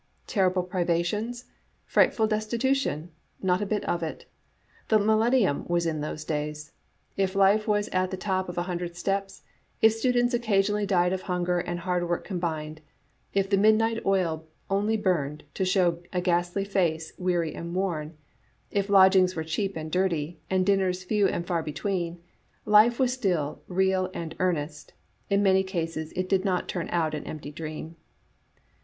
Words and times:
Terrible 0.25 0.63
privations? 0.63 1.45
Frightful 1.85 2.25
destitution? 2.25 3.11
Not 3.39 3.61
a 3.61 3.67
bit 3.67 3.85
of 3.85 4.01
it 4.01 4.25
The 4.87 4.97
Millennium 4.97 5.63
was 5.67 5.85
in 5.85 6.01
those 6.01 6.25
days. 6.25 6.71
If 7.17 7.35
life 7.35 7.67
was 7.67 7.87
at 7.89 8.09
the 8.09 8.17
top 8.17 8.49
of 8.49 8.57
a 8.57 8.63
hundred 8.63 8.95
steps, 8.95 9.43
if 9.79 9.93
students 9.93 10.33
occasionally 10.33 10.87
died 10.87 11.13
of 11.13 11.21
hunger 11.21 11.59
and 11.59 11.81
hard 11.81 12.09
work 12.09 12.23
combined, 12.25 12.81
if 13.35 13.47
the 13.47 13.59
midnight 13.59 14.03
oil 14.03 14.47
only 14.71 14.97
burned 14.97 15.43
to 15.53 15.65
show 15.65 16.01
a 16.11 16.19
ghastly 16.19 16.65
face 16.65 17.13
'weary 17.19 17.53
and 17.53 17.75
worn,' 17.75 18.17
if 18.71 18.89
lodgings 18.89 19.35
were 19.35 19.43
cheap 19.43 19.77
and 19.77 19.91
dirty, 19.91 20.39
and 20.49 20.65
dinners 20.65 21.03
few 21.03 21.27
and 21.27 21.45
far 21.45 21.61
between, 21.61 22.19
life 22.65 22.97
was 22.97 23.13
still 23.13 23.61
real 23.67 24.09
and 24.15 24.33
earnest; 24.39 24.93
in 25.29 25.43
many 25.43 25.61
cases 25.61 26.11
it 26.15 26.27
did 26.27 26.43
not 26.43 26.67
turn 26.67 26.89
out 26.89 27.13
an 27.13 27.23
empty 27.25 27.51
dream." 27.51 27.95